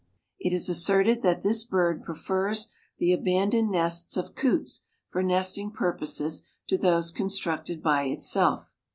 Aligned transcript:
It 0.39 0.51
is 0.51 0.67
asserted 0.67 1.21
that 1.21 1.43
this 1.43 1.63
bird 1.63 2.01
prefers 2.01 2.69
the 2.97 3.13
abandoned 3.13 3.69
nests 3.69 4.17
of 4.17 4.33
coots 4.33 4.81
for 5.11 5.21
nesting 5.21 5.69
purposes 5.69 6.41
to 6.69 6.77
those 6.79 7.11
constructed 7.11 7.83
by 7.83 8.05
itself. 8.05 8.71